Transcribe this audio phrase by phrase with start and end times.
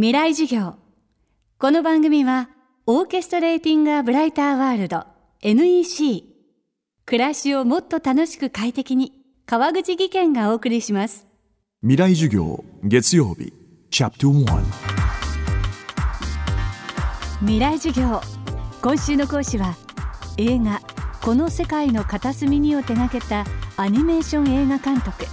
[0.00, 0.76] 未来授業。
[1.58, 2.50] この番組は
[2.86, 5.04] オーケストレーティング・ア・ブライター・ワールド
[5.42, 6.22] NEC
[7.04, 9.12] 暮らしをもっと楽しく快適に
[9.44, 11.26] 川口義賢がお送りします。
[11.80, 13.52] 未来授業月曜日。
[13.90, 14.62] チャプト1
[17.40, 18.20] 未来授業。
[18.80, 19.74] 今週の講師は
[20.36, 20.80] 映画
[21.20, 23.44] この世界の片隅にを手掛けた
[23.76, 25.24] アニメーション映画監督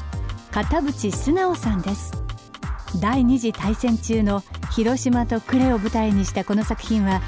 [0.50, 2.25] 片渕素直さんです
[3.00, 7.22] 第二次大戦中の広島と呉を舞台にしたこの作品は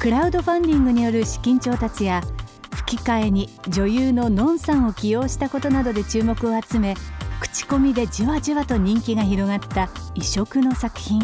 [0.00, 2.22] クラウドファンディングによる資金調達や
[2.74, 6.94] 吹き替えに女優ののんさんを起用したことなどで注目を集め
[7.40, 11.20] 口コミでじわじわと人気が広がった異色の作品。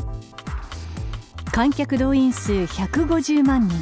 [1.52, 3.76] 観客動員数150万人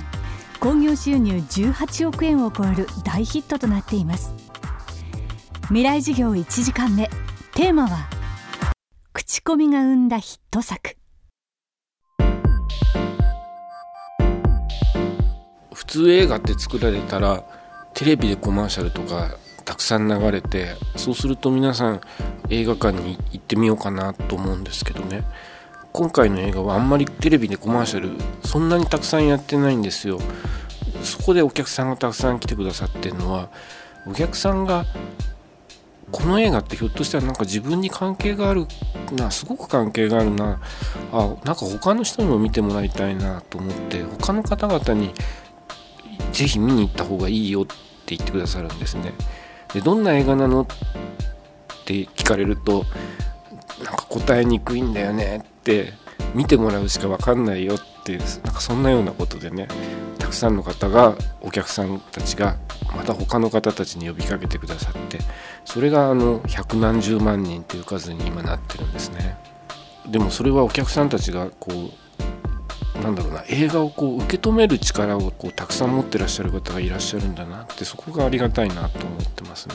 [0.58, 4.34] 興行収入18億円を超える大ヒットとなっています。
[5.68, 7.08] 未来事業1時間目。
[7.54, 8.08] テーマは
[9.30, 10.96] 口コミが生んだヒット作。
[15.72, 17.44] 普通映画って作られたら
[17.94, 22.00] テレビでコマーシャルとかたくさん流れてそうすると皆さん
[22.48, 25.22] 映画館に行ってみようかなと思うんですけどね。
[25.92, 28.10] 今回の映画はあんまりテレビでコマーシャル
[28.44, 30.18] そんなにたくさんやってないんですよ。
[31.04, 33.48] そこでお客さんがたくさん来てくださってるのは
[34.08, 34.86] お客さんが
[36.12, 38.66] この映画ってひょっとしたらなんか自分に関係がある
[39.12, 40.60] なすごく関係があるな
[41.12, 45.12] あなんか他の人にも見てもらいたいなと思って他の方々に
[46.32, 49.12] ぜひ見に行った方がいいよって言ってくださるんですね。
[49.72, 50.66] でどんな映画なのっ
[51.84, 52.84] て聞かれると
[53.84, 55.92] なんか答えにくいんだよねって
[56.34, 59.68] 見てもらうしか分かんないよってなんかそんなようなことでね。
[60.30, 62.56] くさんの方がお客さんたちが
[62.96, 65.18] また他の方たちに呼びかけてくださって
[65.64, 69.36] それがあの百何十万人という数に今なってるんですね。
[70.08, 79.74] でもそれはお客さんたちがこうなんだろうな映画をこう受け止める力をこうたくさん持ってらっしゃる方がいらっしゃるんだなってそこがありがたいなと思ってますね。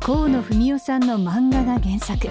[0.00, 2.28] 河野文雄さんの漫画が原作。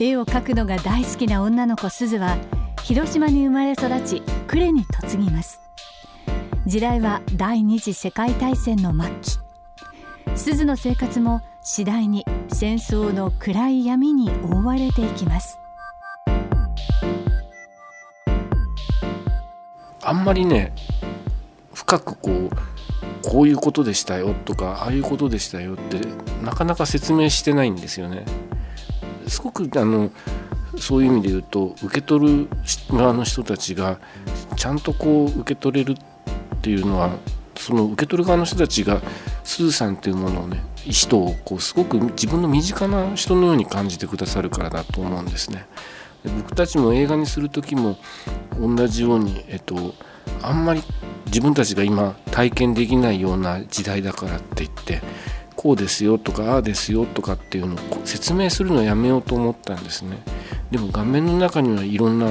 [0.00, 2.36] 絵を描くのが大好きな女の子すずは
[2.84, 5.60] 広島に生まれ育ち呉に嫁ぎます。
[6.66, 9.38] 時代は第二次世界大戦の末期。
[10.36, 15.58] 鈴の生活も次第に戦争の暗い闇に覆われていきます。
[20.04, 20.72] あんまりね
[21.74, 22.50] 深くこう
[23.28, 26.00] こういうことでしたよとかああいうことでしたよって
[26.44, 28.24] なかなか説明してないんですよね。
[29.28, 30.10] すごくあの
[30.78, 32.48] そういう意味で言うと受け取る
[32.90, 33.98] 側の人たちが
[34.56, 37.10] ちゃんとこう受け取れるっていうのは
[37.56, 39.00] その受け取る側の人たちが
[39.44, 45.66] スーさんっていうものをね人をこうすごく自分の身近な人のように感じてくださるからだと思うんですね。
[46.24, 47.96] 僕たちも映画にする時も
[48.60, 49.94] 同じように、えっと、
[50.42, 50.82] あんまり
[51.26, 55.00] 自分たちが今体験できないような時代だからって言って
[55.58, 60.18] こうですよとかああですよとかっていうのを説明するのをやめようと思ったんですね。
[60.70, 62.30] でも画面の中にはいろんな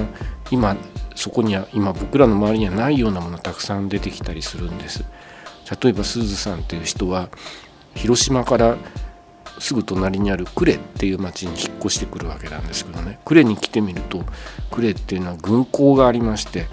[0.49, 0.77] 今
[1.13, 5.03] そこには今僕らの周りにはないようなものたくさん出てきたりするんです。
[5.83, 7.27] 例えばすずさんっていう人は
[7.95, 8.77] 広島から
[9.59, 13.19] すぐ隣にある呉っていう町に引っ越してくるわけなんですけどね。
[13.25, 14.23] 呉に来てみると
[14.71, 16.67] 呉っていうのは軍港がありまして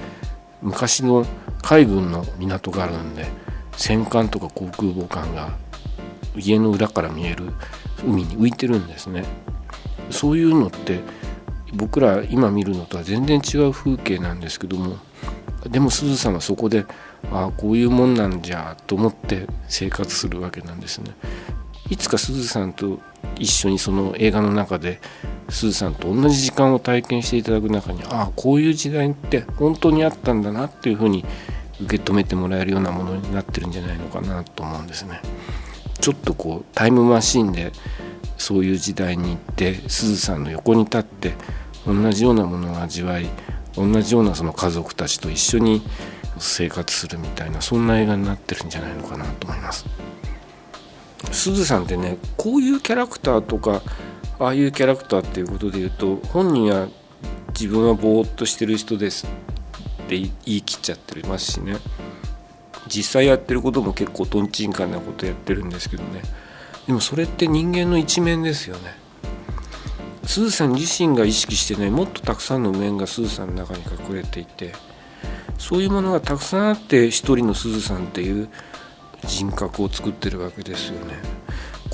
[0.62, 1.26] 昔の
[1.62, 3.26] 海軍の港があるんで
[3.76, 5.64] 戦艦とか航空母艦が
[6.36, 7.52] 家の裏から見える
[8.06, 9.24] 海に浮いてるんですね
[10.10, 11.00] そういうのって
[11.74, 14.96] 僕ら今見るのとは全然違う風景なんですけども
[15.68, 16.84] でもすずさんはそこで
[17.32, 21.12] ああこういうもんなんじゃと思って生活するわけなんですね
[21.90, 23.00] いつかすずさんと
[23.38, 25.00] 一緒にその映画の中で
[25.48, 31.24] すずさんと同じ時間を体験していただく中にああこういう時代って本当にあったんだなっていうふうに
[31.80, 35.20] 受け止めてもらえるようなものになってるんじゃないのかなと思うんですね。
[36.04, 37.72] ちょっとこうタイムマシンで
[38.37, 41.32] そういう時代に行ってすずさんの横に立って
[41.87, 43.31] 同じようなものを味わい
[43.75, 45.81] 同じようなその家族たちと一緒に
[46.38, 49.87] 生活するみたいなそんな映画になってるんじゃないのかなと思います。
[51.32, 53.81] すずさんってねこういうキャラクターとか
[54.38, 56.88] ああいうキャラクターっていうことで言うと本人は
[57.58, 61.78] 自分はぼーっとしてる人ですって言い切っちゃってますしね
[62.88, 66.22] 実際やってることも結構とんちんかんなことやってるんですけどね。
[66.86, 69.04] でもそれって人間の一面ですよね。
[70.26, 74.72] すずさん自身が意識してないもっとたくさんの面がすずさんの中に隠れていて
[75.58, 78.48] そういうものがたくさんあって一人のすずさんっていう
[79.26, 81.16] 人格を作ってるわけですよね。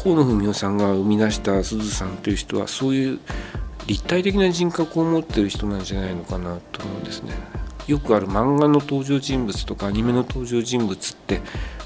[0.02, 3.18] 河野文雄さんが生み出したすずさんという人はそういう
[3.86, 7.34] 立体的な人格を持ってる人なんじゃないのかなと思うんですね。
[7.90, 11.40] よくある漫画の登場人物とかアニメの登場人物って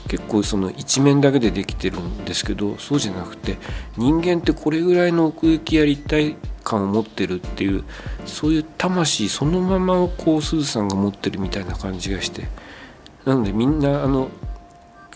[0.08, 3.56] 結構その一面だけでできてるんですけどそうじゃなくて
[3.96, 7.84] 人間ってこれぐらいの奥行きや立体感を持ってるっていう
[8.26, 12.48] そういう魂そのままをこうすずさんが持ってるみたいな感じがして
[13.24, 14.28] なのでみんなあの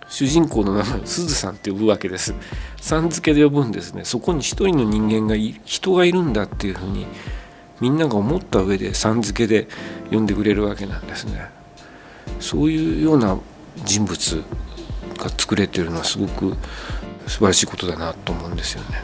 [0.08, 2.34] 主人公の名前すずさんって呼ぶわけです。
[2.80, 4.04] さん付けで呼ぶんですね。
[4.04, 7.06] そこに一人の人間が人がいるんだっていうふうに
[7.80, 9.68] みんなが思った上でさん付けで
[10.10, 11.50] 呼んでくれるわけなんですね。
[12.40, 13.38] そういうような
[13.84, 14.42] 人物
[15.16, 16.56] が作れてるのはすごく
[17.26, 19.02] 素晴らしいことだなと思うんですよね。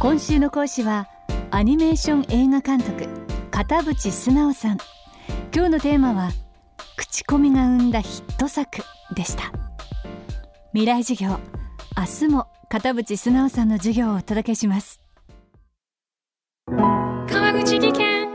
[0.00, 1.08] 今週の講師は
[1.50, 3.06] アニメーション映画監督
[3.50, 4.78] 片渕素直さん。
[5.54, 6.30] 今日のテーマは
[6.96, 8.82] 口コミが生んだヒット作
[9.14, 9.52] でした。
[10.72, 11.38] 未来授業
[11.96, 15.00] 明日も片渕素直さんの授業をお届けします。
[16.68, 18.28] 川口技研。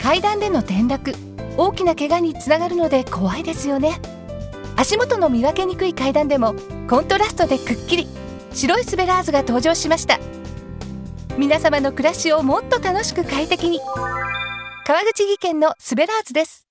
[0.00, 1.12] 階段での転落。
[1.56, 4.00] 大きな怪我につながるので怖いですよね。
[4.76, 6.54] 足元の見分けにくい階段でも
[6.88, 8.06] コントラストでくっきり。
[8.52, 10.20] 白いスベラーズが登場しました。
[11.36, 13.80] 皆様の暮らしをもっと楽しく快適に。
[14.86, 16.68] 川口技研のスベラーズです。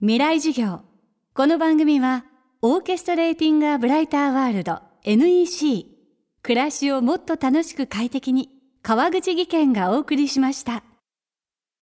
[0.00, 0.80] 未来授業。
[1.34, 2.24] この番組は
[2.62, 5.86] オーケストレーティングアブライターワールド NEC
[6.42, 8.50] 暮らしをもっと楽しく快適に
[8.82, 10.82] 川口技研がお送りしました。